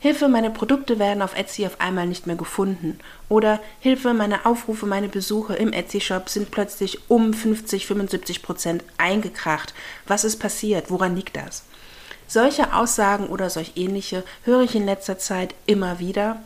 Hilfe, 0.00 0.28
meine 0.28 0.50
Produkte 0.50 1.00
werden 1.00 1.22
auf 1.22 1.36
Etsy 1.36 1.66
auf 1.66 1.80
einmal 1.80 2.06
nicht 2.06 2.28
mehr 2.28 2.36
gefunden. 2.36 3.00
Oder 3.28 3.58
Hilfe, 3.80 4.14
meine 4.14 4.46
Aufrufe, 4.46 4.86
meine 4.86 5.08
Besuche 5.08 5.56
im 5.56 5.72
Etsy-Shop 5.72 6.28
sind 6.28 6.52
plötzlich 6.52 7.10
um 7.10 7.34
50, 7.34 7.84
75 7.84 8.42
Prozent 8.42 8.84
eingekracht. 8.96 9.74
Was 10.06 10.22
ist 10.22 10.36
passiert? 10.36 10.92
Woran 10.92 11.16
liegt 11.16 11.36
das? 11.36 11.64
Solche 12.28 12.74
Aussagen 12.74 13.26
oder 13.26 13.50
solch 13.50 13.72
ähnliche 13.74 14.22
höre 14.44 14.60
ich 14.60 14.76
in 14.76 14.86
letzter 14.86 15.18
Zeit 15.18 15.54
immer 15.66 15.98
wieder. 15.98 16.40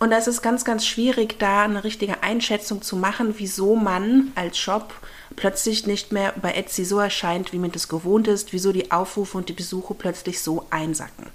Und 0.00 0.10
es 0.10 0.26
ist 0.26 0.42
ganz, 0.42 0.64
ganz 0.64 0.84
schwierig, 0.84 1.38
da 1.38 1.62
eine 1.62 1.84
richtige 1.84 2.22
Einschätzung 2.24 2.82
zu 2.82 2.96
machen, 2.96 3.34
wieso 3.38 3.76
man 3.76 4.32
als 4.34 4.58
Shop 4.58 4.92
plötzlich 5.36 5.86
nicht 5.86 6.10
mehr 6.10 6.34
bei 6.42 6.52
Etsy 6.52 6.84
so 6.84 6.98
erscheint, 6.98 7.52
wie 7.52 7.58
man 7.58 7.70
das 7.70 7.88
gewohnt 7.88 8.26
ist, 8.26 8.52
wieso 8.52 8.72
die 8.72 8.90
Aufrufe 8.90 9.38
und 9.38 9.48
die 9.48 9.54
Besuche 9.54 9.94
plötzlich 9.94 10.40
so 10.40 10.66
einsacken. 10.70 11.28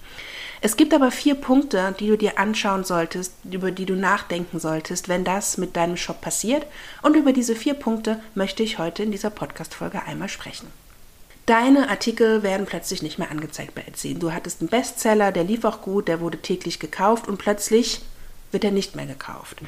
Es 0.64 0.78
gibt 0.78 0.94
aber 0.94 1.10
vier 1.10 1.34
Punkte, 1.34 1.96
die 2.00 2.08
du 2.08 2.18
dir 2.18 2.38
anschauen 2.38 2.84
solltest, 2.84 3.34
über 3.52 3.72
die 3.72 3.86
du 3.86 3.96
nachdenken 3.96 4.60
solltest, 4.60 5.10
wenn 5.10 5.24
das 5.24 5.58
mit 5.58 5.76
deinem 5.76 5.98
Shop 5.98 6.22
passiert. 6.22 6.68
Und 7.02 7.16
über 7.16 7.34
diese 7.34 7.56
vier 7.56 7.74
Punkte 7.74 8.22
möchte 8.36 8.62
ich 8.62 8.78
heute 8.78 9.02
in 9.02 9.12
dieser 9.12 9.32
Podcast-Folge 9.32 10.04
einmal 10.04 10.30
sprechen. 10.30 10.68
Deine 11.48 11.90
Artikel 11.90 12.44
werden 12.44 12.68
plötzlich 12.68 13.02
nicht 13.02 13.18
mehr 13.18 13.32
angezeigt 13.32 13.74
bei 13.74 13.82
Etsy. 13.82 14.14
Du 14.14 14.32
hattest 14.32 14.62
einen 14.62 14.70
Bestseller, 14.70 15.32
der 15.32 15.44
lief 15.44 15.66
auch 15.66 15.82
gut, 15.82 16.08
der 16.08 16.20
wurde 16.20 16.38
täglich 16.38 16.80
gekauft 16.80 17.28
und 17.28 17.38
plötzlich 17.38 18.02
wird 18.52 18.64
er 18.64 18.72
nicht 18.72 18.96
mehr 18.96 19.06
gekauft. 19.06 19.62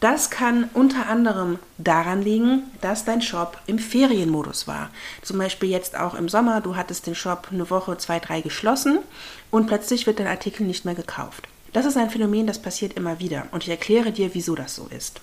Das 0.00 0.30
kann 0.30 0.70
unter 0.72 1.08
anderem 1.08 1.58
daran 1.76 2.22
liegen, 2.22 2.62
dass 2.80 3.04
dein 3.04 3.20
Shop 3.20 3.58
im 3.66 3.78
Ferienmodus 3.78 4.66
war. 4.66 4.90
Zum 5.22 5.38
Beispiel 5.38 5.68
jetzt 5.68 5.96
auch 5.96 6.14
im 6.14 6.28
Sommer, 6.28 6.60
du 6.60 6.76
hattest 6.76 7.06
den 7.06 7.14
Shop 7.14 7.48
eine 7.52 7.68
Woche, 7.68 7.98
zwei, 7.98 8.18
drei 8.18 8.40
geschlossen 8.40 9.00
und 9.50 9.66
plötzlich 9.66 10.06
wird 10.06 10.18
dein 10.18 10.26
Artikel 10.26 10.66
nicht 10.66 10.84
mehr 10.84 10.94
gekauft. 10.94 11.48
Das 11.72 11.86
ist 11.86 11.96
ein 11.96 12.10
Phänomen, 12.10 12.46
das 12.46 12.60
passiert 12.60 12.94
immer 12.94 13.20
wieder 13.20 13.46
und 13.52 13.62
ich 13.62 13.68
erkläre 13.68 14.10
dir, 14.10 14.30
wieso 14.32 14.54
das 14.54 14.74
so 14.74 14.88
ist. 14.90 15.20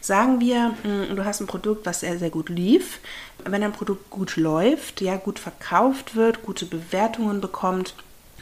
Sagen 0.00 0.40
wir, 0.40 0.74
hm, 0.82 1.16
du 1.16 1.24
hast 1.24 1.40
ein 1.40 1.46
Produkt, 1.46 1.86
was 1.86 2.00
sehr, 2.00 2.18
sehr 2.18 2.30
gut 2.30 2.48
lief. 2.50 3.00
Wenn 3.44 3.62
ein 3.62 3.72
Produkt 3.72 4.10
gut 4.10 4.36
läuft, 4.36 5.00
ja, 5.00 5.16
gut 5.16 5.38
verkauft 5.38 6.14
wird, 6.14 6.42
gute 6.42 6.66
Bewertungen 6.66 7.40
bekommt, 7.40 7.94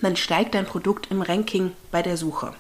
dann 0.02 0.16
steigt 0.16 0.54
dein 0.54 0.66
Produkt 0.66 1.10
im 1.10 1.22
Ranking 1.22 1.72
bei 1.90 2.02
der 2.02 2.16
Suche. 2.16 2.52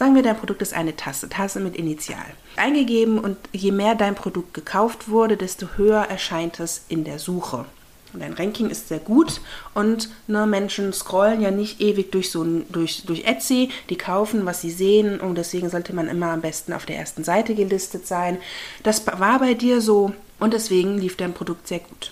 Sagen 0.00 0.14
wir, 0.14 0.22
dein 0.22 0.38
Produkt 0.38 0.62
ist 0.62 0.72
eine 0.72 0.96
Tasse, 0.96 1.28
Tasse 1.28 1.60
mit 1.60 1.76
Initial. 1.76 2.24
Eingegeben 2.56 3.18
und 3.18 3.36
je 3.52 3.70
mehr 3.70 3.94
dein 3.94 4.14
Produkt 4.14 4.54
gekauft 4.54 5.10
wurde, 5.10 5.36
desto 5.36 5.66
höher 5.76 6.00
erscheint 6.00 6.58
es 6.58 6.86
in 6.88 7.04
der 7.04 7.18
Suche. 7.18 7.66
Dein 8.14 8.32
Ranking 8.32 8.70
ist 8.70 8.88
sehr 8.88 8.98
gut 8.98 9.42
und 9.74 10.08
ne, 10.26 10.46
Menschen 10.46 10.94
scrollen 10.94 11.42
ja 11.42 11.50
nicht 11.50 11.82
ewig 11.82 12.12
durch, 12.12 12.30
so, 12.30 12.46
durch, 12.70 13.02
durch 13.04 13.24
Etsy, 13.24 13.68
die 13.90 13.98
kaufen, 13.98 14.46
was 14.46 14.62
sie 14.62 14.70
sehen 14.70 15.20
und 15.20 15.34
deswegen 15.34 15.68
sollte 15.68 15.92
man 15.92 16.08
immer 16.08 16.30
am 16.30 16.40
besten 16.40 16.72
auf 16.72 16.86
der 16.86 16.96
ersten 16.96 17.22
Seite 17.22 17.54
gelistet 17.54 18.06
sein. 18.06 18.38
Das 18.82 19.06
war 19.06 19.38
bei 19.38 19.52
dir 19.52 19.82
so 19.82 20.14
und 20.38 20.54
deswegen 20.54 20.96
lief 20.96 21.18
dein 21.18 21.34
Produkt 21.34 21.68
sehr 21.68 21.80
gut. 21.80 22.10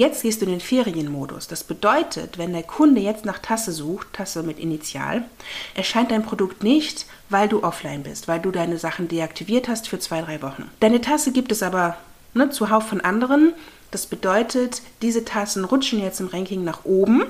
Jetzt 0.00 0.22
gehst 0.22 0.40
du 0.40 0.46
in 0.46 0.52
den 0.52 0.60
Ferienmodus. 0.60 1.46
Das 1.46 1.62
bedeutet, 1.62 2.38
wenn 2.38 2.54
der 2.54 2.62
Kunde 2.62 3.02
jetzt 3.02 3.26
nach 3.26 3.38
Tasse 3.38 3.70
sucht, 3.70 4.14
Tasse 4.14 4.42
mit 4.42 4.58
Initial, 4.58 5.24
erscheint 5.74 6.10
dein 6.10 6.22
Produkt 6.22 6.62
nicht, 6.62 7.04
weil 7.28 7.48
du 7.48 7.62
offline 7.62 8.02
bist, 8.02 8.26
weil 8.26 8.40
du 8.40 8.50
deine 8.50 8.78
Sachen 8.78 9.08
deaktiviert 9.08 9.68
hast 9.68 9.88
für 9.88 9.98
zwei, 9.98 10.22
drei 10.22 10.40
Wochen. 10.40 10.70
Deine 10.80 11.02
Tasse 11.02 11.32
gibt 11.32 11.52
es 11.52 11.62
aber 11.62 11.98
ne, 12.32 12.48
zuhauf 12.48 12.88
von 12.88 13.02
anderen. 13.02 13.52
Das 13.90 14.06
bedeutet, 14.06 14.80
diese 15.02 15.26
Tassen 15.26 15.66
rutschen 15.66 16.00
jetzt 16.00 16.20
im 16.20 16.28
Ranking 16.28 16.64
nach 16.64 16.86
oben, 16.86 17.24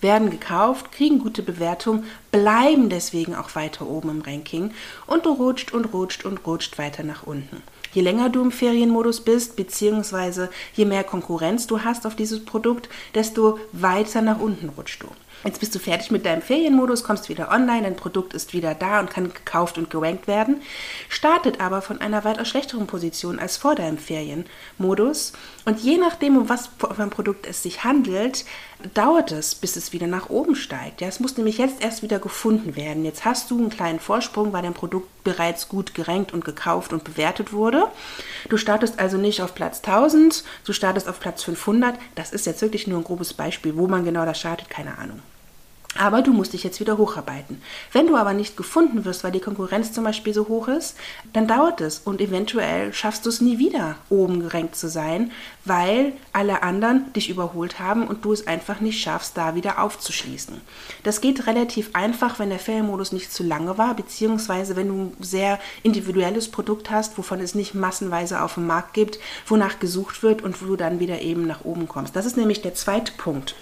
werden 0.00 0.30
gekauft, 0.30 0.90
kriegen 0.90 1.20
gute 1.20 1.44
Bewertung, 1.44 2.02
bleiben 2.32 2.88
deswegen 2.88 3.36
auch 3.36 3.54
weiter 3.54 3.86
oben 3.86 4.10
im 4.10 4.22
Ranking 4.22 4.72
und 5.06 5.24
du 5.24 5.30
rutscht 5.30 5.72
und 5.72 5.84
rutscht 5.92 6.24
und 6.24 6.44
rutscht 6.48 6.78
weiter 6.78 7.04
nach 7.04 7.22
unten. 7.28 7.62
Je 7.96 8.02
länger 8.02 8.28
du 8.28 8.42
im 8.42 8.52
Ferienmodus 8.52 9.22
bist, 9.22 9.56
beziehungsweise 9.56 10.50
je 10.74 10.84
mehr 10.84 11.02
Konkurrenz 11.02 11.66
du 11.66 11.80
hast 11.82 12.06
auf 12.06 12.14
dieses 12.14 12.44
Produkt, 12.44 12.90
desto 13.14 13.58
weiter 13.72 14.20
nach 14.20 14.38
unten 14.38 14.68
rutscht 14.68 15.02
du. 15.02 15.06
Jetzt 15.46 15.60
bist 15.60 15.76
du 15.76 15.78
fertig 15.78 16.10
mit 16.10 16.26
deinem 16.26 16.42
Ferienmodus, 16.42 17.04
kommst 17.04 17.28
wieder 17.28 17.52
online, 17.52 17.82
dein 17.82 17.94
Produkt 17.94 18.34
ist 18.34 18.52
wieder 18.52 18.74
da 18.74 18.98
und 18.98 19.10
kann 19.10 19.32
gekauft 19.32 19.78
und 19.78 19.90
gerankt 19.90 20.26
werden, 20.26 20.60
startet 21.08 21.60
aber 21.60 21.82
von 21.82 22.00
einer 22.00 22.24
weitaus 22.24 22.48
schlechteren 22.48 22.88
Position 22.88 23.38
als 23.38 23.56
vor 23.56 23.76
deinem 23.76 23.96
Ferienmodus. 23.96 25.34
Und 25.64 25.78
je 25.78 25.98
nachdem, 25.98 26.36
um 26.36 26.48
was 26.48 26.68
für 26.76 27.00
ein 27.00 27.10
Produkt 27.10 27.46
es 27.46 27.62
sich 27.62 27.84
handelt, 27.84 28.44
dauert 28.92 29.30
es, 29.30 29.54
bis 29.54 29.76
es 29.76 29.92
wieder 29.92 30.08
nach 30.08 30.30
oben 30.30 30.56
steigt. 30.56 31.00
Ja, 31.00 31.06
es 31.06 31.20
muss 31.20 31.36
nämlich 31.36 31.58
jetzt 31.58 31.80
erst 31.80 32.02
wieder 32.02 32.18
gefunden 32.18 32.74
werden. 32.74 33.04
Jetzt 33.04 33.24
hast 33.24 33.48
du 33.52 33.56
einen 33.56 33.70
kleinen 33.70 34.00
Vorsprung, 34.00 34.52
weil 34.52 34.62
dein 34.62 34.74
Produkt 34.74 35.22
bereits 35.22 35.68
gut 35.68 35.94
gerankt 35.94 36.32
und 36.34 36.44
gekauft 36.44 36.92
und 36.92 37.04
bewertet 37.04 37.52
wurde. 37.52 37.84
Du 38.48 38.56
startest 38.56 38.98
also 38.98 39.16
nicht 39.16 39.42
auf 39.42 39.54
Platz 39.54 39.78
1000, 39.78 40.42
du 40.64 40.72
startest 40.72 41.08
auf 41.08 41.20
Platz 41.20 41.44
500. 41.44 41.94
Das 42.16 42.32
ist 42.32 42.46
jetzt 42.46 42.62
wirklich 42.62 42.88
nur 42.88 42.98
ein 42.98 43.04
grobes 43.04 43.32
Beispiel. 43.32 43.76
Wo 43.76 43.86
man 43.86 44.04
genau 44.04 44.24
da 44.24 44.34
startet, 44.34 44.68
keine 44.70 44.98
Ahnung. 44.98 45.22
Aber 45.98 46.22
du 46.22 46.32
musst 46.32 46.52
dich 46.52 46.64
jetzt 46.64 46.80
wieder 46.80 46.98
hocharbeiten. 46.98 47.62
Wenn 47.92 48.06
du 48.06 48.16
aber 48.16 48.34
nicht 48.34 48.56
gefunden 48.56 49.04
wirst, 49.04 49.24
weil 49.24 49.32
die 49.32 49.40
Konkurrenz 49.40 49.92
zum 49.92 50.04
Beispiel 50.04 50.34
so 50.34 50.48
hoch 50.48 50.68
ist, 50.68 50.96
dann 51.32 51.46
dauert 51.46 51.80
es 51.80 51.98
und 51.98 52.20
eventuell 52.20 52.92
schaffst 52.92 53.24
du 53.24 53.30
es 53.30 53.40
nie 53.40 53.58
wieder, 53.58 53.96
oben 54.08 54.40
gerankt 54.40 54.76
zu 54.76 54.88
sein, 54.88 55.32
weil 55.64 56.12
alle 56.32 56.62
anderen 56.62 57.12
dich 57.12 57.28
überholt 57.28 57.78
haben 57.78 58.06
und 58.06 58.24
du 58.24 58.32
es 58.32 58.46
einfach 58.46 58.80
nicht 58.80 59.00
schaffst, 59.00 59.36
da 59.36 59.54
wieder 59.54 59.82
aufzuschließen. 59.82 60.60
Das 61.02 61.20
geht 61.20 61.46
relativ 61.46 61.90
einfach, 61.94 62.38
wenn 62.38 62.50
der 62.50 62.58
Ferienmodus 62.58 63.12
nicht 63.12 63.32
zu 63.32 63.42
lange 63.42 63.78
war, 63.78 63.94
beziehungsweise 63.94 64.76
wenn 64.76 64.88
du 64.88 64.94
ein 64.94 65.16
sehr 65.20 65.58
individuelles 65.82 66.50
Produkt 66.50 66.90
hast, 66.90 67.18
wovon 67.18 67.40
es 67.40 67.54
nicht 67.54 67.74
massenweise 67.74 68.42
auf 68.42 68.54
dem 68.54 68.66
Markt 68.66 68.94
gibt, 68.94 69.18
wonach 69.46 69.78
gesucht 69.78 70.22
wird 70.22 70.42
und 70.42 70.60
wo 70.62 70.66
du 70.66 70.76
dann 70.76 71.00
wieder 71.00 71.20
eben 71.20 71.46
nach 71.46 71.64
oben 71.64 71.88
kommst. 71.88 72.16
Das 72.16 72.26
ist 72.26 72.36
nämlich 72.36 72.62
der 72.62 72.74
zweite 72.74 73.12
Punkt. 73.12 73.54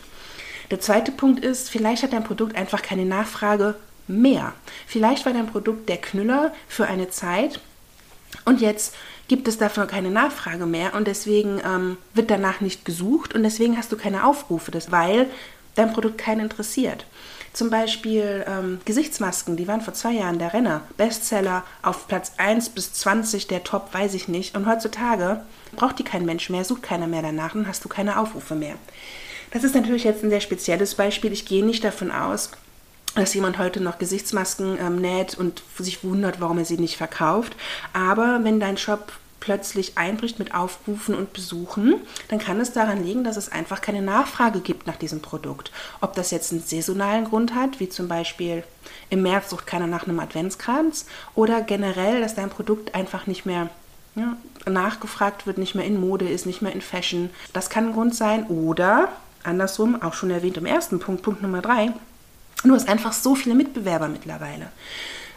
Der 0.71 0.81
zweite 0.81 1.13
Punkt 1.13 1.45
ist, 1.45 1.71
vielleicht 1.71 2.03
hat 2.03 2.13
dein 2.13 2.25
Produkt 2.25 2.57
einfach 2.57 2.83
keine 2.83 3.05
Nachfrage 3.05 3.75
mehr. 4.07 4.53
Vielleicht 4.87 5.25
war 5.27 5.33
dein 5.33 5.47
Produkt 5.47 5.89
der 5.89 5.99
Knüller 5.99 6.53
für 6.69 6.87
eine 6.87 7.11
Zeit 7.11 7.61
und 8.45 8.61
jetzt 8.61 8.95
gibt 9.29 9.49
es 9.49 9.59
dafür 9.59 9.87
keine 9.87 10.11
Nachfrage 10.11 10.67
mehr 10.67 10.95
und 10.95 11.07
deswegen 11.07 11.61
ähm, 11.65 11.97
wird 12.13 12.31
danach 12.31 12.61
nicht 12.61 12.85
gesucht 12.85 13.35
und 13.35 13.43
deswegen 13.43 13.77
hast 13.79 13.91
du 13.93 13.97
keine 13.97 14.27
Aufrufe, 14.27 14.73
weil 14.89 15.31
dein 15.75 15.93
Produkt 15.93 16.19
keinen 16.19 16.41
interessiert. 16.41 17.07
Zum 17.53 17.71
Beispiel 17.71 18.45
ähm, 18.49 18.81
Gesichtsmasken, 18.85 19.57
die 19.57 19.69
waren 19.69 19.81
vor 19.81 19.95
zwei 19.95 20.11
Jahren 20.11 20.41
der 20.41 20.53
Renner, 20.53 20.83
Bestseller 20.97 21.63
auf 21.83 22.09
Platz 22.09 22.33
1 22.37 22.71
bis 22.71 22.93
20, 22.95 23.47
der 23.47 23.63
Top, 23.63 23.95
weiß 23.95 24.15
ich 24.15 24.27
nicht. 24.27 24.57
Und 24.57 24.67
heutzutage 24.67 25.41
braucht 25.77 26.01
die 26.01 26.05
kein 26.05 26.25
Mensch 26.25 26.51
mehr, 26.51 26.65
sucht 26.65 26.83
keiner 26.83 27.07
mehr 27.07 27.23
danach 27.23 27.55
und 27.55 27.69
hast 27.69 27.85
du 27.85 27.89
keine 27.89 28.19
Aufrufe 28.19 28.57
mehr. 28.57 28.75
Das 29.55 29.63
ist 29.63 29.77
natürlich 29.77 30.03
jetzt 30.03 30.25
ein 30.25 30.31
sehr 30.31 30.41
spezielles 30.41 30.97
Beispiel. 30.97 31.33
Ich 31.33 31.47
gehe 31.47 31.65
nicht 31.65 31.85
davon 31.85 32.11
aus, 32.11 32.51
dass 33.15 33.35
jemand 33.35 33.57
heute 33.59 33.81
noch 33.81 33.99
Gesichtsmasken 33.99 34.77
ähm, 34.81 35.01
näht 35.01 35.39
und 35.39 35.63
sich 35.79 36.03
wundert, 36.03 36.41
warum 36.41 36.59
er 36.59 36.65
sie 36.65 36.77
nicht 36.77 36.97
verkauft. 36.97 37.55
Aber 37.93 38.41
wenn 38.43 38.59
dein 38.59 38.77
Shop 38.77 39.13
plötzlich 39.39 39.97
einbricht 39.97 40.41
mit 40.41 40.55
Aufrufen 40.55 41.15
und 41.15 41.33
Besuchen, 41.33 42.01
dann 42.29 42.41
kann 42.41 42.59
es 42.59 42.73
daran 42.73 43.05
liegen, 43.05 43.23
dass 43.23 43.37
es 43.37 43.53
einfach 43.53 43.81
keine 43.81 44.03
Nachfrage 44.03 44.59
gibt 44.59 44.89
nach 44.89 44.97
diesem 44.97 45.21
Produkt. 45.21 45.71
Ob 46.01 46.15
das 46.15 46.33
jetzt 46.33 46.51
einen 46.51 46.63
saisonalen 46.63 47.27
Grund 47.27 47.55
hat, 47.55 47.79
wie 47.79 47.89
zum 47.89 48.09
Beispiel 48.09 48.65
im 49.09 49.23
März 49.23 49.51
sucht 49.51 49.69
keiner 49.69 49.87
nach 49.87 50.09
einem 50.09 50.19
Adventskranz, 50.19 51.07
oder 51.37 51.61
generell, 51.61 52.21
dass 52.21 52.35
dein 52.35 52.51
Produkt 52.51 52.97
einfach 52.97 53.29
nicht 53.29 53.47
mehr 53.47 53.71
ja, 54.17 54.37
nachgefragt 54.69 55.47
wird, 55.47 55.59
nicht 55.59 55.77
mehr 55.77 55.85
in 55.85 56.01
Mode 56.01 56.29
ist, 56.29 56.45
nicht 56.45 56.61
mehr 56.61 56.73
in 56.73 56.81
Fashion. 56.81 57.31
Das 57.53 57.71
kann 57.71 57.89
ein 57.89 57.93
Grund 57.93 58.17
sein. 58.17 58.47
Oder 58.49 59.11
andersrum, 59.45 60.01
auch 60.03 60.15
schon 60.15 60.31
erwähnt 60.31 60.57
im 60.57 60.67
ersten 60.67 60.99
Punkt, 60.99 61.23
Punkt 61.23 61.43
Nummer 61.43 61.63
drei, 61.63 61.93
du 62.65 62.75
hast 62.75 62.89
einfach 62.89 63.13
so 63.13 63.35
viele 63.35 63.55
Mitbewerber 63.55 64.09
mittlerweile. 64.09 64.69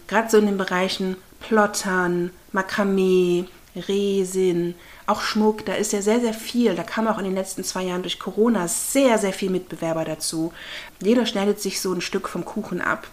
Gerade 0.07 0.29
so 0.29 0.37
in 0.37 0.45
den 0.45 0.57
Bereichen 0.57 1.17
Plottern, 1.39 2.31
Makramee, 2.51 3.45
Resin, 3.75 4.75
auch 5.05 5.21
Schmuck, 5.21 5.65
da 5.65 5.73
ist 5.73 5.93
ja 5.93 6.01
sehr, 6.01 6.19
sehr 6.19 6.33
viel. 6.33 6.75
Da 6.75 6.83
kam 6.83 7.07
auch 7.07 7.17
in 7.17 7.25
den 7.25 7.35
letzten 7.35 7.63
zwei 7.63 7.83
Jahren 7.83 8.01
durch 8.01 8.19
Corona 8.19 8.67
sehr, 8.67 9.17
sehr 9.17 9.33
viel 9.33 9.49
Mitbewerber 9.49 10.03
dazu. 10.03 10.51
Jeder 11.01 11.25
schneidet 11.25 11.61
sich 11.61 11.79
so 11.79 11.93
ein 11.93 12.01
Stück 12.01 12.27
vom 12.27 12.43
Kuchen 12.43 12.81
ab. 12.81 13.07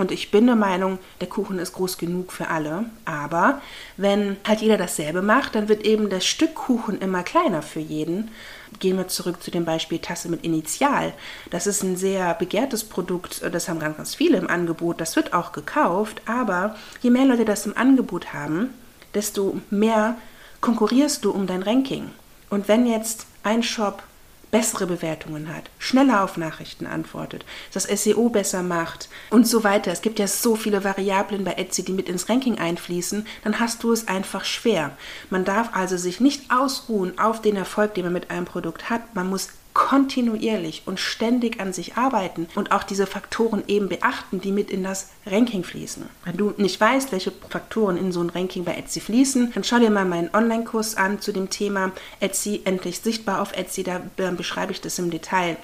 Und 0.00 0.10
ich 0.12 0.30
bin 0.30 0.46
der 0.46 0.56
Meinung, 0.56 0.98
der 1.20 1.28
Kuchen 1.28 1.58
ist 1.58 1.74
groß 1.74 1.98
genug 1.98 2.32
für 2.32 2.48
alle. 2.48 2.86
Aber 3.04 3.60
wenn 3.98 4.38
halt 4.48 4.62
jeder 4.62 4.78
dasselbe 4.78 5.20
macht, 5.20 5.54
dann 5.54 5.68
wird 5.68 5.84
eben 5.84 6.08
das 6.08 6.24
Stück 6.24 6.54
Kuchen 6.54 7.02
immer 7.02 7.22
kleiner 7.22 7.60
für 7.60 7.80
jeden. 7.80 8.30
Gehen 8.78 8.96
wir 8.96 9.08
zurück 9.08 9.42
zu 9.42 9.50
dem 9.50 9.66
Beispiel 9.66 9.98
Tasse 9.98 10.30
mit 10.30 10.42
Initial. 10.42 11.12
Das 11.50 11.66
ist 11.66 11.82
ein 11.82 11.96
sehr 11.96 12.32
begehrtes 12.32 12.82
Produkt. 12.82 13.42
Das 13.52 13.68
haben 13.68 13.78
ganz, 13.78 13.98
ganz 13.98 14.14
viele 14.14 14.38
im 14.38 14.48
Angebot. 14.48 15.02
Das 15.02 15.16
wird 15.16 15.34
auch 15.34 15.52
gekauft. 15.52 16.22
Aber 16.24 16.76
je 17.02 17.10
mehr 17.10 17.26
Leute 17.26 17.44
das 17.44 17.66
im 17.66 17.76
Angebot 17.76 18.32
haben, 18.32 18.70
desto 19.12 19.60
mehr 19.68 20.16
konkurrierst 20.62 21.26
du 21.26 21.30
um 21.30 21.46
dein 21.46 21.62
Ranking. 21.62 22.10
Und 22.48 22.68
wenn 22.68 22.86
jetzt 22.86 23.26
ein 23.42 23.62
Shop 23.62 24.02
bessere 24.50 24.86
Bewertungen 24.86 25.54
hat, 25.54 25.64
schneller 25.78 26.24
auf 26.24 26.36
Nachrichten 26.36 26.86
antwortet, 26.86 27.44
das 27.72 27.84
SEO 27.84 28.28
besser 28.28 28.62
macht 28.62 29.08
und 29.30 29.46
so 29.46 29.64
weiter. 29.64 29.92
Es 29.92 30.02
gibt 30.02 30.18
ja 30.18 30.26
so 30.26 30.56
viele 30.56 30.84
Variablen 30.84 31.44
bei 31.44 31.52
Etsy, 31.52 31.84
die 31.84 31.92
mit 31.92 32.08
ins 32.08 32.28
Ranking 32.28 32.58
einfließen, 32.58 33.26
dann 33.44 33.60
hast 33.60 33.82
du 33.82 33.92
es 33.92 34.08
einfach 34.08 34.44
schwer. 34.44 34.96
Man 35.30 35.44
darf 35.44 35.70
also 35.74 35.96
sich 35.96 36.20
nicht 36.20 36.50
ausruhen 36.50 37.18
auf 37.18 37.40
den 37.40 37.56
Erfolg, 37.56 37.94
den 37.94 38.04
man 38.04 38.12
mit 38.12 38.30
einem 38.30 38.46
Produkt 38.46 38.90
hat. 38.90 39.14
Man 39.14 39.28
muss 39.28 39.48
kontinuierlich 39.74 40.82
und 40.86 40.98
ständig 40.98 41.60
an 41.60 41.72
sich 41.72 41.96
arbeiten 41.96 42.48
und 42.54 42.72
auch 42.72 42.82
diese 42.82 43.06
Faktoren 43.06 43.62
eben 43.66 43.88
beachten, 43.88 44.40
die 44.40 44.52
mit 44.52 44.70
in 44.70 44.82
das 44.82 45.10
Ranking 45.26 45.64
fließen. 45.64 46.04
Wenn 46.24 46.36
du 46.36 46.52
nicht 46.56 46.80
weißt, 46.80 47.12
welche 47.12 47.32
Faktoren 47.48 47.96
in 47.96 48.12
so 48.12 48.22
ein 48.22 48.30
Ranking 48.30 48.64
bei 48.64 48.74
Etsy 48.74 49.00
fließen, 49.00 49.52
dann 49.54 49.64
schau 49.64 49.78
dir 49.78 49.90
mal 49.90 50.04
meinen 50.04 50.34
Online-Kurs 50.34 50.96
an 50.96 51.20
zu 51.20 51.32
dem 51.32 51.50
Thema 51.50 51.92
Etsy 52.20 52.62
endlich 52.64 53.00
sichtbar 53.00 53.40
auf 53.40 53.52
Etsy, 53.56 53.82
da 53.82 54.00
beschreibe 54.36 54.72
ich 54.72 54.80
das 54.80 54.98
im 54.98 55.10
Detail. 55.10 55.56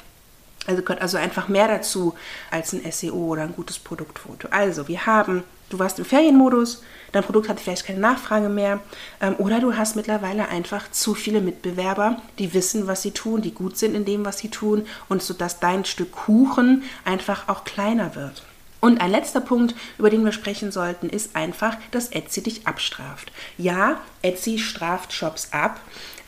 Also 0.66 0.82
gehört 0.82 1.00
also 1.00 1.16
einfach 1.16 1.48
mehr 1.48 1.68
dazu 1.68 2.14
als 2.50 2.72
ein 2.72 2.90
SEO 2.90 3.14
oder 3.14 3.42
ein 3.42 3.54
gutes 3.54 3.78
Produktfoto. 3.78 4.48
Also 4.50 4.88
wir 4.88 5.06
haben, 5.06 5.44
du 5.70 5.78
warst 5.78 5.98
im 5.98 6.04
Ferienmodus, 6.04 6.82
dein 7.12 7.22
Produkt 7.22 7.48
hat 7.48 7.60
vielleicht 7.60 7.86
keine 7.86 8.00
Nachfrage 8.00 8.48
mehr 8.48 8.80
ähm, 9.20 9.36
oder 9.38 9.60
du 9.60 9.76
hast 9.76 9.96
mittlerweile 9.96 10.48
einfach 10.48 10.90
zu 10.90 11.14
viele 11.14 11.40
Mitbewerber, 11.40 12.20
die 12.38 12.54
wissen, 12.54 12.86
was 12.86 13.02
sie 13.02 13.12
tun, 13.12 13.42
die 13.42 13.54
gut 13.54 13.76
sind 13.76 13.94
in 13.94 14.04
dem, 14.04 14.24
was 14.24 14.38
sie 14.38 14.50
tun 14.50 14.86
und 15.08 15.22
so 15.22 15.34
dass 15.34 15.60
dein 15.60 15.84
Stück 15.84 16.12
Kuchen 16.12 16.82
einfach 17.04 17.48
auch 17.48 17.64
kleiner 17.64 18.14
wird. 18.14 18.42
Und 18.80 19.00
ein 19.00 19.10
letzter 19.10 19.40
Punkt, 19.40 19.74
über 19.98 20.10
den 20.10 20.24
wir 20.24 20.32
sprechen 20.32 20.70
sollten, 20.70 21.08
ist 21.08 21.34
einfach, 21.34 21.76
dass 21.90 22.08
Etsy 22.08 22.42
dich 22.42 22.66
abstraft. 22.66 23.32
Ja, 23.58 24.00
Etsy 24.22 24.58
straft 24.58 25.12
Shops 25.12 25.48
ab 25.52 25.80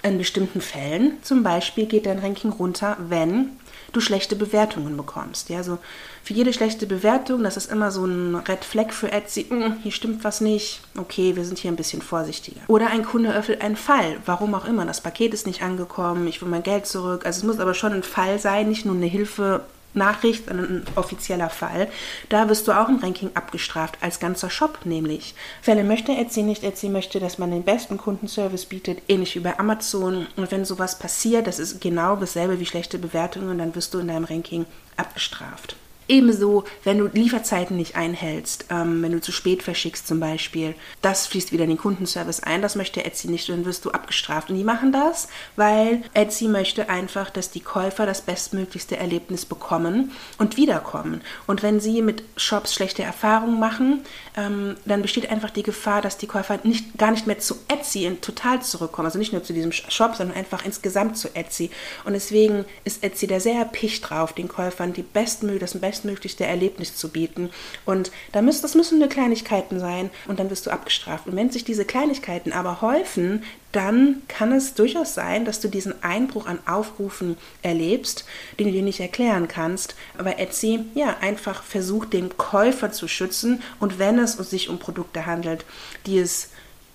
in 0.02 0.18
bestimmten 0.18 0.60
Fällen. 0.60 1.18
Zum 1.22 1.42
Beispiel 1.42 1.86
geht 1.86 2.06
dein 2.06 2.18
Ranking 2.18 2.52
runter, 2.52 2.96
wenn 3.08 3.50
du 3.92 4.00
schlechte 4.00 4.36
Bewertungen 4.36 4.96
bekommst. 4.96 5.48
Ja, 5.48 5.58
also 5.58 5.78
für 6.22 6.34
jede 6.34 6.52
schlechte 6.52 6.86
Bewertung, 6.86 7.42
das 7.42 7.56
ist 7.56 7.70
immer 7.70 7.90
so 7.90 8.04
ein 8.04 8.34
Red 8.34 8.64
Flag 8.64 8.92
für 8.92 9.10
Etsy, 9.10 9.46
mm, 9.48 9.78
hier 9.82 9.92
stimmt 9.92 10.24
was 10.24 10.40
nicht, 10.40 10.80
okay, 10.96 11.36
wir 11.36 11.44
sind 11.44 11.58
hier 11.58 11.72
ein 11.72 11.76
bisschen 11.76 12.02
vorsichtiger. 12.02 12.60
Oder 12.68 12.90
ein 12.90 13.04
Kunde 13.04 13.34
öffnet 13.34 13.62
einen 13.62 13.76
Fall, 13.76 14.18
warum 14.26 14.54
auch 14.54 14.66
immer, 14.66 14.84
das 14.84 15.00
Paket 15.00 15.32
ist 15.32 15.46
nicht 15.46 15.62
angekommen, 15.62 16.26
ich 16.26 16.42
will 16.42 16.48
mein 16.48 16.62
Geld 16.62 16.86
zurück. 16.86 17.24
Also 17.24 17.38
es 17.38 17.44
muss 17.44 17.60
aber 17.60 17.74
schon 17.74 17.92
ein 17.92 18.02
Fall 18.02 18.38
sein, 18.38 18.68
nicht 18.68 18.84
nur 18.84 18.94
eine 18.94 19.06
Hilfe 19.06 19.62
Nachricht, 19.98 20.48
ein 20.48 20.84
offizieller 20.96 21.50
Fall, 21.50 21.88
da 22.28 22.48
wirst 22.48 22.66
du 22.66 22.72
auch 22.72 22.88
im 22.88 22.98
Ranking 23.00 23.30
abgestraft, 23.34 23.98
als 24.00 24.20
ganzer 24.20 24.48
Shop 24.48 24.80
nämlich. 24.84 25.34
Fälle 25.60 25.84
möchte 25.84 26.12
Etsy 26.12 26.42
nicht. 26.42 26.64
Etsy 26.64 26.88
möchte, 26.88 27.20
dass 27.20 27.38
man 27.38 27.50
den 27.50 27.64
besten 27.64 27.98
Kundenservice 27.98 28.66
bietet, 28.66 29.02
ähnlich 29.08 29.34
wie 29.34 29.40
bei 29.40 29.58
Amazon. 29.58 30.26
Und 30.36 30.50
wenn 30.50 30.64
sowas 30.64 30.98
passiert, 30.98 31.46
das 31.46 31.58
ist 31.58 31.80
genau 31.80 32.16
dasselbe 32.16 32.60
wie 32.60 32.66
schlechte 32.66 32.98
Bewertungen, 32.98 33.58
dann 33.58 33.74
wirst 33.74 33.92
du 33.92 33.98
in 33.98 34.08
deinem 34.08 34.24
Ranking 34.24 34.64
abgestraft. 34.96 35.76
Ebenso, 36.08 36.64
wenn 36.84 36.99
du 36.99 37.06
Lieferzeiten 37.06 37.76
nicht 37.76 37.94
einhältst, 37.94 38.64
ähm, 38.70 39.02
wenn 39.02 39.12
du 39.12 39.20
zu 39.20 39.31
spät 39.31 39.62
verschickst 39.62 40.06
zum 40.06 40.20
Beispiel, 40.20 40.75
das 41.02 41.26
fließt 41.26 41.52
wieder 41.52 41.64
in 41.64 41.70
den 41.70 41.78
Kundenservice 41.78 42.43
ein. 42.43 42.62
Das 42.62 42.76
möchte 42.76 43.05
Etsy 43.05 43.28
nicht, 43.28 43.49
dann 43.50 43.66
wirst 43.66 43.84
du 43.84 43.90
abgestraft. 43.90 44.49
Und 44.49 44.56
die 44.56 44.64
machen 44.64 44.90
das, 44.90 45.28
weil 45.56 46.02
Etsy 46.14 46.49
möchte 46.49 46.88
einfach, 46.88 47.28
dass 47.28 47.50
die 47.50 47.60
Käufer 47.60 48.06
das 48.06 48.22
bestmöglichste 48.22 48.96
Erlebnis 48.96 49.44
bekommen 49.44 50.12
und 50.38 50.56
wiederkommen. 50.56 51.20
Und 51.46 51.62
wenn 51.62 51.78
sie 51.78 52.00
mit 52.00 52.22
Shops 52.37 52.72
schlechte 52.72 53.02
Erfahrungen 53.02 53.60
machen, 53.60 54.00
ähm, 54.34 54.76
dann 54.87 55.02
besteht 55.02 55.31
einfach 55.31 55.50
die 55.50 55.62
Gefahr, 55.62 56.00
dass 56.00 56.16
die 56.16 56.26
Käufer 56.26 56.58
nicht, 56.62 56.96
gar 56.96 57.10
nicht 57.10 57.26
mehr 57.26 57.38
zu 57.38 57.56
Etsy 57.69 58.16
total 58.22 58.62
zurückkommen. 58.62 59.06
Also 59.06 59.19
nicht 59.19 59.34
nur 59.34 59.43
zu 59.43 59.52
diesem 59.52 59.72
Shop, 59.72 60.14
sondern 60.14 60.38
einfach 60.38 60.64
insgesamt 60.64 61.19
zu 61.19 61.34
Etsy. 61.34 61.70
Und 62.05 62.14
deswegen 62.14 62.64
ist 62.84 63.05
Etsy 63.05 63.26
da 63.26 63.40
sehr 63.40 63.58
erpicht 63.58 64.08
drauf, 64.08 64.32
den 64.32 64.49
Käufern 64.49 64.94
die 64.94 65.02
bestmögliche, 65.02 65.58
das 65.60 65.78
Best 65.78 65.97
bestmöglichste 65.98 66.44
Erlebnis 66.44 66.96
zu 66.96 67.08
bieten. 67.08 67.50
Und 67.84 68.10
da 68.32 68.42
müssen, 68.42 68.62
das 68.62 68.74
müssen 68.74 68.98
nur 68.98 69.08
Kleinigkeiten 69.08 69.80
sein 69.80 70.10
und 70.28 70.38
dann 70.38 70.50
wirst 70.50 70.66
du 70.66 70.70
abgestraft. 70.70 71.26
Und 71.26 71.36
wenn 71.36 71.50
sich 71.50 71.64
diese 71.64 71.84
Kleinigkeiten 71.84 72.52
aber 72.52 72.80
häufen, 72.80 73.42
dann 73.72 74.22
kann 74.28 74.52
es 74.52 74.74
durchaus 74.74 75.14
sein, 75.14 75.44
dass 75.44 75.60
du 75.60 75.68
diesen 75.68 76.02
Einbruch 76.02 76.46
an 76.46 76.58
Aufrufen 76.66 77.36
erlebst, 77.62 78.24
den 78.58 78.68
du 78.68 78.72
dir 78.72 78.82
nicht 78.82 79.00
erklären 79.00 79.48
kannst. 79.48 79.94
Aber 80.16 80.38
Etsy 80.38 80.84
ja 80.94 81.16
einfach 81.20 81.62
versucht, 81.62 82.12
den 82.12 82.36
Käufer 82.36 82.92
zu 82.92 83.08
schützen. 83.08 83.62
Und 83.80 83.98
wenn 83.98 84.18
es 84.18 84.34
sich 84.34 84.68
um 84.68 84.78
Produkte 84.78 85.26
handelt, 85.26 85.64
die 86.06 86.18
es 86.18 86.50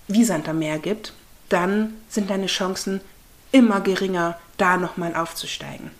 wie 0.07 0.23
Sand 0.23 0.47
am 0.47 0.59
Meer 0.59 0.79
gibt, 0.79 1.13
dann 1.49 1.95
sind 2.09 2.29
deine 2.29 2.47
Chancen 2.47 3.01
immer 3.51 3.81
geringer, 3.81 4.39
da 4.57 4.77
nochmal 4.77 5.15
aufzusteigen. 5.15 5.91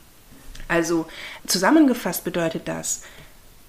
Also 0.73 1.05
zusammengefasst 1.45 2.23
bedeutet 2.23 2.67
das, 2.67 3.03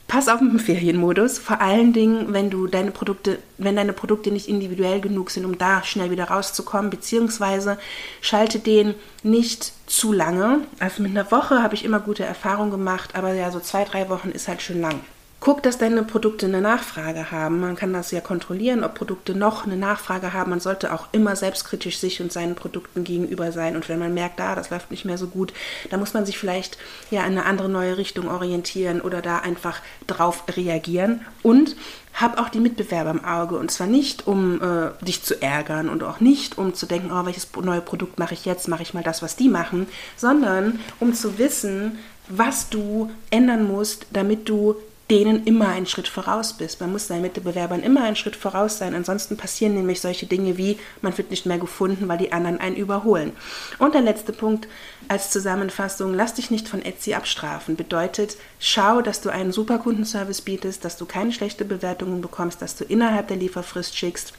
pass 0.08 0.26
auf 0.26 0.40
mit 0.40 0.52
dem 0.52 0.58
Ferienmodus, 0.58 1.38
vor 1.38 1.60
allen 1.60 1.92
Dingen, 1.92 2.32
wenn 2.32 2.48
du 2.48 2.66
deine 2.66 2.92
Produkte, 2.92 3.40
wenn 3.58 3.76
deine 3.76 3.92
Produkte 3.92 4.30
nicht 4.30 4.48
individuell 4.48 5.02
genug 5.02 5.30
sind, 5.30 5.44
um 5.44 5.58
da 5.58 5.84
schnell 5.84 6.10
wieder 6.10 6.24
rauszukommen, 6.24 6.90
beziehungsweise 6.90 7.76
schalte 8.22 8.58
den 8.58 8.94
nicht 9.22 9.74
zu 9.86 10.14
lange. 10.14 10.60
Also 10.78 11.02
mit 11.02 11.10
einer 11.10 11.30
Woche 11.30 11.62
habe 11.62 11.74
ich 11.74 11.84
immer 11.84 12.00
gute 12.00 12.24
Erfahrungen 12.24 12.70
gemacht, 12.70 13.14
aber 13.14 13.34
ja, 13.34 13.50
so 13.50 13.60
zwei, 13.60 13.84
drei 13.84 14.08
Wochen 14.08 14.30
ist 14.30 14.48
halt 14.48 14.62
schon 14.62 14.80
lang. 14.80 15.00
Guck, 15.44 15.62
dass 15.62 15.76
deine 15.76 16.04
Produkte 16.04 16.46
eine 16.46 16.62
Nachfrage 16.62 17.30
haben. 17.30 17.60
Man 17.60 17.76
kann 17.76 17.92
das 17.92 18.10
ja 18.10 18.22
kontrollieren, 18.22 18.82
ob 18.82 18.94
Produkte 18.94 19.34
noch 19.34 19.66
eine 19.66 19.76
Nachfrage 19.76 20.32
haben. 20.32 20.48
Man 20.48 20.60
sollte 20.60 20.90
auch 20.90 21.08
immer 21.12 21.36
selbstkritisch 21.36 21.98
sich 21.98 22.22
und 22.22 22.32
seinen 22.32 22.54
Produkten 22.54 23.04
gegenüber 23.04 23.52
sein. 23.52 23.76
Und 23.76 23.86
wenn 23.90 23.98
man 23.98 24.14
merkt, 24.14 24.40
da, 24.40 24.54
das 24.54 24.70
läuft 24.70 24.90
nicht 24.90 25.04
mehr 25.04 25.18
so 25.18 25.26
gut, 25.26 25.52
dann 25.90 26.00
muss 26.00 26.14
man 26.14 26.24
sich 26.24 26.38
vielleicht 26.38 26.78
ja 27.10 27.20
in 27.26 27.32
eine 27.32 27.44
andere 27.44 27.68
neue 27.68 27.98
Richtung 27.98 28.30
orientieren 28.30 29.02
oder 29.02 29.20
da 29.20 29.40
einfach 29.40 29.82
drauf 30.06 30.44
reagieren. 30.56 31.20
Und 31.42 31.76
hab 32.14 32.40
auch 32.40 32.48
die 32.48 32.60
Mitbewerber 32.60 33.10
im 33.10 33.22
Auge. 33.26 33.58
Und 33.58 33.70
zwar 33.70 33.86
nicht, 33.86 34.26
um 34.26 34.62
äh, 34.62 35.04
dich 35.04 35.24
zu 35.24 35.42
ärgern 35.42 35.90
und 35.90 36.02
auch 36.04 36.20
nicht, 36.20 36.56
um 36.56 36.72
zu 36.72 36.86
denken, 36.86 37.10
oh, 37.12 37.26
welches 37.26 37.48
neue 37.54 37.82
Produkt 37.82 38.18
mache 38.18 38.32
ich 38.32 38.46
jetzt, 38.46 38.66
mache 38.68 38.82
ich 38.82 38.94
mal 38.94 39.02
das, 39.02 39.20
was 39.20 39.36
die 39.36 39.50
machen, 39.50 39.88
sondern 40.16 40.80
um 41.00 41.12
zu 41.12 41.36
wissen, 41.36 41.98
was 42.28 42.70
du 42.70 43.10
ändern 43.28 43.68
musst, 43.68 44.06
damit 44.10 44.48
du 44.48 44.76
denen 45.14 45.44
immer 45.44 45.68
einen 45.68 45.86
Schritt 45.86 46.08
voraus 46.08 46.54
bist. 46.54 46.80
Man 46.80 46.90
muss 46.90 47.06
seinen 47.06 47.22
Mitbewerbern 47.22 47.84
immer 47.84 48.02
einen 48.02 48.16
Schritt 48.16 48.34
voraus 48.34 48.78
sein. 48.78 48.96
Ansonsten 48.96 49.36
passieren 49.36 49.74
nämlich 49.74 50.00
solche 50.00 50.26
Dinge 50.26 50.58
wie, 50.58 50.76
man 51.02 51.16
wird 51.16 51.30
nicht 51.30 51.46
mehr 51.46 51.58
gefunden, 51.58 52.08
weil 52.08 52.18
die 52.18 52.32
anderen 52.32 52.58
einen 52.58 52.74
überholen. 52.74 53.30
Und 53.78 53.94
der 53.94 54.00
letzte 54.00 54.32
Punkt 54.32 54.66
als 55.06 55.30
Zusammenfassung, 55.30 56.14
lass 56.14 56.34
dich 56.34 56.50
nicht 56.50 56.68
von 56.68 56.82
Etsy 56.82 57.14
abstrafen. 57.14 57.76
Bedeutet, 57.76 58.36
schau, 58.58 59.02
dass 59.02 59.20
du 59.20 59.30
einen 59.30 59.52
super 59.52 59.78
Kundenservice 59.78 60.40
bietest, 60.40 60.84
dass 60.84 60.96
du 60.96 61.06
keine 61.06 61.30
schlechte 61.30 61.64
Bewertungen 61.64 62.20
bekommst, 62.20 62.60
dass 62.60 62.74
du 62.74 62.82
innerhalb 62.82 63.28
der 63.28 63.36
Lieferfrist 63.36 63.96
schickst. 63.96 64.32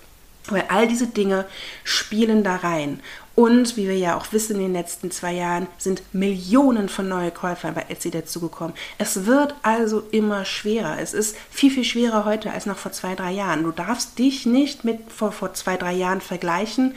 Weil 0.50 0.65
all 0.67 0.89
diese 0.89 1.07
Dinge 1.07 1.45
spielen 1.85 2.43
da 2.43 2.57
rein. 2.57 3.00
Und 3.35 3.75
wie 3.75 3.87
wir 3.87 3.97
ja 3.97 4.15
auch 4.15 4.31
wissen, 4.31 4.55
in 4.55 4.61
den 4.61 4.73
letzten 4.73 5.11
zwei 5.11 5.33
Jahren 5.33 5.67
sind 5.77 6.01
Millionen 6.13 6.87
von 6.87 7.09
neuen 7.09 7.33
Käufern 7.33 7.75
bei 7.75 7.85
Etsy 7.89 8.09
dazugekommen. 8.09 8.73
Es 8.97 9.25
wird 9.25 9.55
also 9.61 10.03
immer 10.11 10.45
schwerer. 10.45 10.99
Es 11.01 11.13
ist 11.13 11.35
viel, 11.51 11.69
viel 11.69 11.83
schwerer 11.83 12.23
heute 12.23 12.51
als 12.51 12.65
noch 12.65 12.77
vor 12.77 12.93
zwei, 12.93 13.13
drei 13.13 13.31
Jahren. 13.31 13.63
Du 13.63 13.71
darfst 13.71 14.17
dich 14.17 14.45
nicht 14.45 14.85
mit 14.85 15.11
vor, 15.11 15.33
vor 15.33 15.53
zwei, 15.53 15.75
drei 15.75 15.91
Jahren 15.91 16.21
vergleichen. 16.21 16.95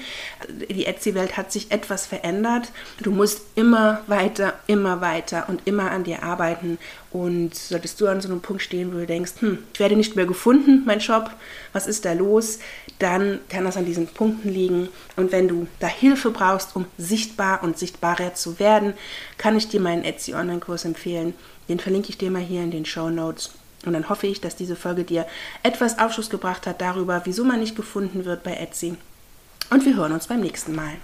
Die 0.48 0.86
Etsy-Welt 0.86 1.36
hat 1.36 1.50
sich 1.50 1.72
etwas 1.72 2.06
verändert. 2.06 2.70
Du 3.02 3.10
musst 3.10 3.42
immer 3.56 4.02
weiter, 4.06 4.54
immer 4.68 5.00
weiter 5.00 5.46
und 5.48 5.66
immer 5.66 5.90
an 5.90 6.04
dir 6.04 6.22
arbeiten. 6.22 6.78
Und 7.10 7.54
solltest 7.54 8.00
du 8.00 8.06
an 8.06 8.20
so 8.20 8.28
einem 8.28 8.42
Punkt 8.42 8.62
stehen, 8.62 8.92
wo 8.92 8.98
du 8.98 9.06
denkst, 9.06 9.32
hm, 9.40 9.58
ich 9.72 9.80
werde 9.80 9.96
nicht 9.96 10.14
mehr 10.14 10.26
gefunden, 10.26 10.82
mein 10.84 11.00
Shop, 11.00 11.30
was 11.72 11.86
ist 11.86 12.04
da 12.04 12.12
los? 12.12 12.58
Dann 12.98 13.40
kann 13.48 13.64
das 13.64 13.78
an 13.78 13.86
diesen 13.86 14.08
Punkten 14.08 14.50
liegen. 14.50 14.88
Und 15.16 15.32
wenn 15.32 15.48
du 15.48 15.66
da 15.80 15.86
Hilfe 15.86 16.30
brauchst, 16.30 16.76
um 16.76 16.84
sichtbar 16.98 17.62
und 17.62 17.78
sichtbarer 17.78 18.34
zu 18.34 18.58
werden, 18.58 18.92
kann 19.38 19.56
ich 19.56 19.68
dir 19.68 19.80
meinen 19.80 20.04
Etsy 20.04 20.34
Online-Kurs 20.34 20.84
empfehlen. 20.84 21.32
Den 21.68 21.80
verlinke 21.80 22.10
ich 22.10 22.18
dir 22.18 22.30
mal 22.30 22.42
hier 22.42 22.62
in 22.62 22.70
den 22.70 22.84
Show 22.84 23.08
Notes. 23.08 23.52
Und 23.86 23.94
dann 23.94 24.10
hoffe 24.10 24.26
ich, 24.26 24.40
dass 24.40 24.56
diese 24.56 24.76
Folge 24.76 25.04
dir 25.04 25.26
etwas 25.62 25.98
Aufschluss 25.98 26.28
gebracht 26.28 26.66
hat 26.66 26.80
darüber, 26.80 27.22
wieso 27.24 27.44
man 27.44 27.60
nicht 27.60 27.76
gefunden 27.76 28.26
wird 28.26 28.42
bei 28.42 28.54
Etsy. 28.54 28.96
Und 29.70 29.84
wir 29.86 29.96
hören 29.96 30.12
uns 30.12 30.26
beim 30.26 30.40
nächsten 30.40 30.74
Mal. 30.74 30.98